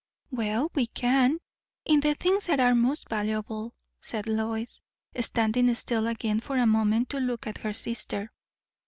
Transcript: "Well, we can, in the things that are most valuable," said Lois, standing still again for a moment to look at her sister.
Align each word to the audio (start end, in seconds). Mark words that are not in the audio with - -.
"Well, 0.31 0.71
we 0.73 0.87
can, 0.87 1.37
in 1.85 1.99
the 1.99 2.15
things 2.15 2.47
that 2.47 2.59
are 2.59 2.73
most 2.73 3.07
valuable," 3.07 3.75
said 4.01 4.25
Lois, 4.27 4.81
standing 5.19 5.75
still 5.75 6.07
again 6.07 6.39
for 6.39 6.57
a 6.57 6.65
moment 6.65 7.09
to 7.09 7.19
look 7.19 7.45
at 7.45 7.59
her 7.59 7.71
sister. 7.73 8.31